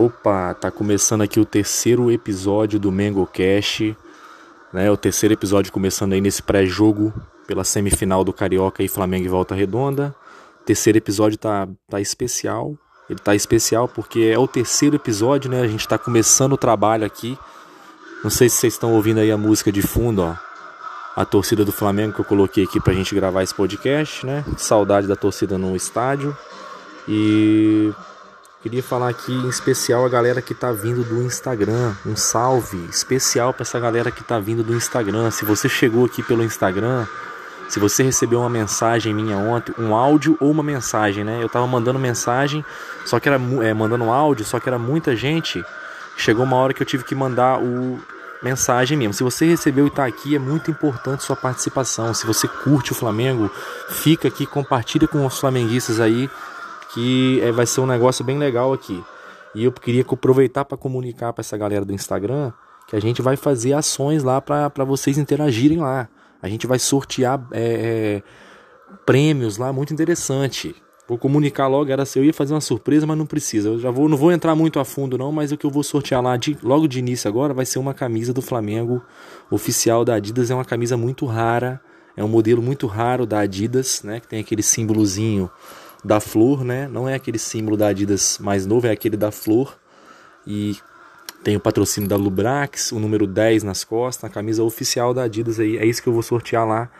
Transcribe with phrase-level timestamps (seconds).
[0.00, 3.94] Opa, tá começando aqui o terceiro episódio do Mango Cash,
[4.72, 4.90] né?
[4.90, 7.12] O terceiro episódio começando aí nesse pré-jogo
[7.46, 10.16] pela semifinal do Carioca e Flamengo e Volta Redonda.
[10.62, 12.78] O terceiro episódio tá, tá especial.
[13.10, 15.60] Ele tá especial porque é o terceiro episódio, né?
[15.60, 17.38] A gente tá começando o trabalho aqui.
[18.24, 20.34] Não sei se vocês estão ouvindo aí a música de fundo, ó.
[21.14, 24.46] A torcida do Flamengo que eu coloquei aqui pra gente gravar esse podcast, né?
[24.56, 26.34] Saudade da torcida no estádio.
[27.06, 27.92] E
[28.62, 31.94] Queria falar aqui em especial a galera que tá vindo do Instagram.
[32.04, 35.30] Um salve especial para essa galera que tá vindo do Instagram.
[35.30, 37.06] Se você chegou aqui pelo Instagram,
[37.70, 41.42] se você recebeu uma mensagem minha ontem, um áudio ou uma mensagem, né?
[41.42, 42.62] Eu tava mandando mensagem,
[43.06, 45.64] só que era é, mandando áudio, só que era muita gente.
[46.18, 47.98] Chegou uma hora que eu tive que mandar o
[48.42, 49.14] mensagem mesmo.
[49.14, 52.12] Se você recebeu e tá aqui, é muito importante sua participação.
[52.12, 53.50] Se você curte o Flamengo,
[53.88, 56.28] fica aqui, compartilha com os flamenguistas aí
[56.94, 59.02] que é, vai ser um negócio bem legal aqui.
[59.54, 62.52] E eu queria aproveitar para comunicar para essa galera do Instagram
[62.86, 66.08] que a gente vai fazer ações lá para vocês interagirem lá.
[66.42, 68.22] A gente vai sortear é, é,
[69.06, 70.74] prêmios lá, muito interessante.
[71.06, 73.68] Vou comunicar logo, era se eu ia fazer uma surpresa, mas não precisa.
[73.68, 75.82] Eu já vou, não vou entrar muito a fundo não, mas o que eu vou
[75.82, 79.02] sortear lá de, logo de início agora vai ser uma camisa do Flamengo
[79.50, 80.50] oficial da Adidas.
[80.50, 81.80] É uma camisa muito rara,
[82.16, 84.20] é um modelo muito raro da Adidas, né?
[84.20, 85.50] Que tem aquele símbolozinho
[86.04, 86.88] da flor, né?
[86.88, 89.78] Não é aquele símbolo da Adidas mais novo, é aquele da flor.
[90.46, 90.76] E
[91.42, 95.60] tem o patrocínio da Lubrax, o número 10 nas costas, a camisa oficial da Adidas
[95.60, 95.76] aí.
[95.78, 96.90] É isso que eu vou sortear lá.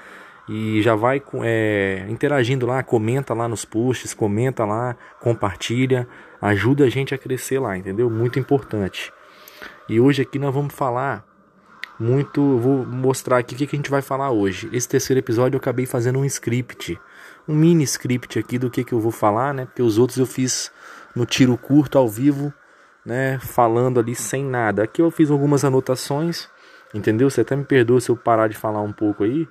[0.48, 6.08] E já vai é, interagindo lá, comenta lá nos posts, comenta lá, compartilha,
[6.40, 8.10] ajuda a gente a crescer lá, entendeu?
[8.10, 9.12] Muito importante.
[9.88, 11.24] E hoje aqui nós vamos falar
[11.98, 14.68] muito, vou mostrar aqui o que a gente vai falar hoje.
[14.72, 16.98] Esse terceiro episódio eu acabei fazendo um script
[17.50, 19.66] um mini script aqui do que, que eu vou falar, né?
[19.66, 20.70] Porque os outros eu fiz
[21.14, 22.52] no tiro curto, ao vivo,
[23.04, 23.38] né?
[23.40, 24.84] Falando ali sem nada.
[24.84, 26.48] Aqui eu fiz algumas anotações,
[26.94, 27.28] entendeu?
[27.28, 29.48] Você até me perdoa se eu parar de falar um pouco aí,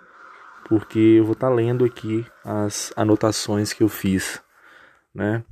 [0.68, 4.41] porque eu vou estar tá lendo aqui as anotações que eu fiz,
[5.13, 5.44] né?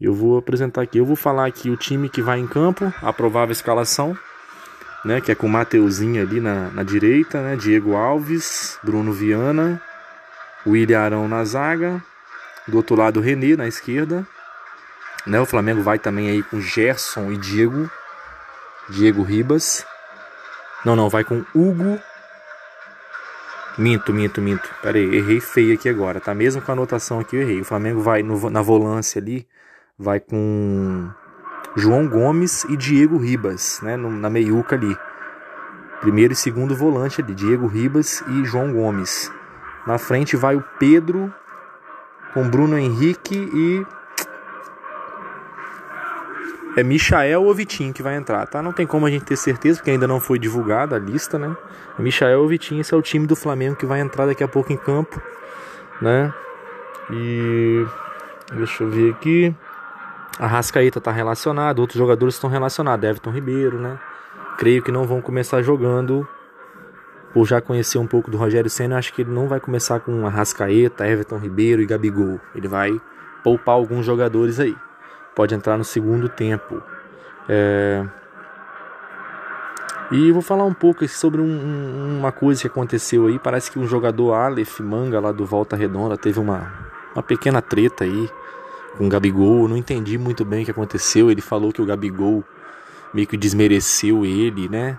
[0.00, 3.12] Eu vou apresentar aqui, eu vou falar aqui o time que vai em campo, a
[3.12, 4.16] provável escalação,
[5.04, 5.20] né?
[5.20, 7.56] Que é com o Mateuzinho ali na, na direita, né?
[7.56, 9.82] Diego Alves, Bruno Viana,
[10.66, 12.02] William Arão na zaga.
[12.66, 14.26] Do outro lado, René na esquerda.
[15.26, 17.90] Né, o Flamengo vai também aí com Gerson e Diego.
[18.88, 19.84] Diego Ribas.
[20.84, 22.00] Não, não, vai com Hugo.
[23.78, 24.68] Minto, minto, minto.
[24.80, 26.34] Pera aí, errei feio aqui agora, tá?
[26.34, 27.60] Mesmo com a anotação aqui eu errei.
[27.60, 29.46] O Flamengo vai no, na volância ali,
[29.98, 31.10] vai com
[31.76, 33.96] João Gomes e Diego Ribas, né?
[33.96, 34.96] No, na meiuca ali.
[36.00, 39.30] Primeiro e segundo volante ali, Diego Ribas e João Gomes.
[39.86, 41.32] Na frente vai o Pedro
[42.34, 43.86] com Bruno Henrique e
[46.76, 48.60] é Michael ou Vitinho que vai entrar, tá?
[48.60, 51.56] Não tem como a gente ter certeza, porque ainda não foi divulgada a lista, né?
[51.98, 54.48] É Michael ou Vitinho, esse é o time do Flamengo que vai entrar daqui a
[54.48, 55.20] pouco em campo,
[56.02, 56.34] né?
[57.10, 57.86] E
[58.52, 59.54] deixa eu ver aqui.
[60.38, 63.98] A Rascaeta tá relacionado, outros jogadores estão relacionados, Everton Ribeiro, né?
[64.58, 66.28] Creio que não vão começar jogando
[67.36, 70.26] por já conhecer um pouco do Rogério Senna, acho que ele não vai começar com
[70.26, 72.40] Arrascaeta, Everton Ribeiro e Gabigol.
[72.54, 72.98] Ele vai
[73.44, 74.74] poupar alguns jogadores aí.
[75.34, 76.82] Pode entrar no segundo tempo.
[77.46, 78.02] É...
[80.10, 83.38] E vou falar um pouco sobre um, uma coisa que aconteceu aí.
[83.38, 86.72] Parece que um jogador Aleph Manga lá do Volta Redonda teve uma,
[87.14, 88.30] uma pequena treta aí
[88.96, 89.68] com o Gabigol.
[89.68, 91.30] Não entendi muito bem o que aconteceu.
[91.30, 92.42] Ele falou que o Gabigol
[93.12, 94.98] meio que desmereceu ele, né?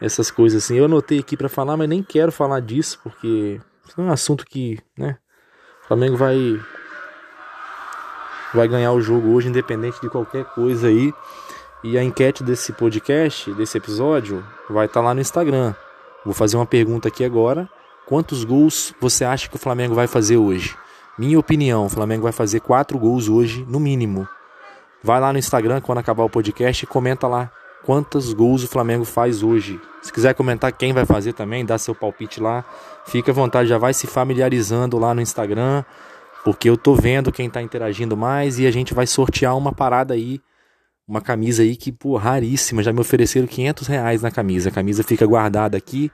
[0.00, 0.76] Essas coisas assim.
[0.76, 3.60] Eu anotei aqui para falar, mas nem quero falar disso porque
[3.96, 5.18] é um assunto que, né?
[5.84, 6.60] O Flamengo vai
[8.54, 11.12] vai ganhar o jogo hoje independente de qualquer coisa aí.
[11.82, 15.74] E a enquete desse podcast, desse episódio, vai estar tá lá no Instagram.
[16.24, 17.68] Vou fazer uma pergunta aqui agora.
[18.06, 20.74] Quantos gols você acha que o Flamengo vai fazer hoje?
[21.18, 24.26] Minha opinião, o Flamengo vai fazer quatro gols hoje, no mínimo.
[25.02, 27.52] Vai lá no Instagram quando acabar o podcast e comenta lá
[27.84, 29.80] quantos gols o Flamengo faz hoje.
[30.02, 32.64] Se quiser comentar quem vai fazer também, dá seu palpite lá.
[33.06, 35.84] Fica à vontade, já vai se familiarizando lá no Instagram,
[36.44, 40.14] porque eu tô vendo quem tá interagindo mais e a gente vai sortear uma parada
[40.14, 40.40] aí,
[41.06, 42.82] uma camisa aí que, pô, raríssima.
[42.82, 44.70] Já me ofereceram 500 reais na camisa.
[44.70, 46.10] A camisa fica guardada aqui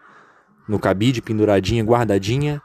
[0.68, 2.60] no cabide, penduradinha, guardadinha.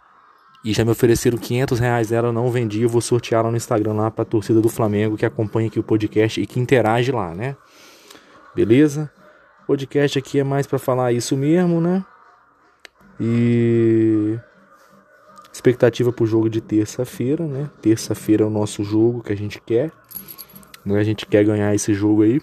[0.63, 2.81] E já me ofereceram 500 reais dela, não vendi.
[2.81, 5.84] Eu vou sortear lá no Instagram lá pra torcida do Flamengo que acompanha aqui o
[5.84, 7.56] podcast e que interage lá, né?
[8.56, 9.12] Beleza?
[9.63, 12.06] O podcast aqui é mais para falar isso mesmo, né?
[13.19, 14.40] E
[15.52, 17.69] expectativa pro jogo de terça-feira, né?
[17.81, 19.92] Terça-feira é o nosso jogo que a gente quer.
[20.86, 21.00] Né?
[21.00, 22.42] A gente quer ganhar esse jogo aí.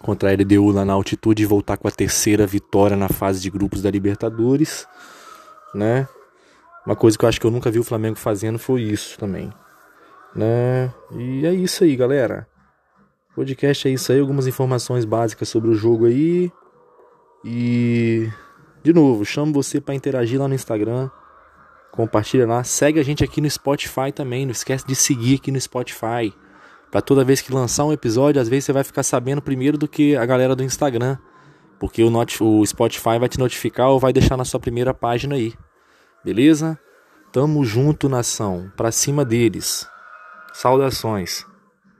[0.00, 3.50] contra a LDU lá na altitude e voltar com a terceira vitória na fase de
[3.50, 4.86] grupos da Libertadores,
[5.74, 6.08] né?
[6.86, 9.52] Uma coisa que eu acho que eu nunca vi o Flamengo fazendo foi isso também,
[10.34, 10.92] né?
[11.12, 12.48] E é isso aí, galera.
[13.34, 16.50] Podcast é isso aí, algumas informações básicas sobre o jogo aí.
[17.44, 18.28] E
[18.82, 21.08] de novo, chamo você para interagir lá no Instagram.
[21.92, 25.60] Compartilha lá, segue a gente aqui no Spotify também, não esquece de seguir aqui no
[25.60, 26.32] Spotify.
[26.90, 29.86] Para toda vez que lançar um episódio, às vezes você vai ficar sabendo primeiro do
[29.86, 31.16] que a galera do Instagram.
[31.78, 35.36] Porque o, not o Spotify vai te notificar ou vai deixar na sua primeira página
[35.36, 35.54] aí.
[36.24, 36.78] Beleza?
[37.32, 38.70] Tamo junto, nação.
[38.76, 39.88] Pra cima deles.
[40.52, 41.46] Saudações.